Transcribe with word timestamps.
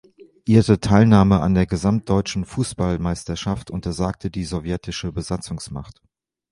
Ihre 0.47 0.79
Teilnahme 0.79 1.41
an 1.41 1.53
der 1.53 1.67
gesamtdeutschen 1.67 2.43
Fußballmeisterschaft 2.45 3.69
untersagte 3.69 4.31
die 4.31 4.45
sowjetische 4.45 5.11
Besatzungsmacht. 5.11 6.01